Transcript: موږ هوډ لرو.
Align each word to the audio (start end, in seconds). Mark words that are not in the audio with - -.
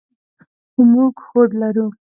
موږ 0.91 1.13
هوډ 1.27 1.49
لرو. 1.61 1.87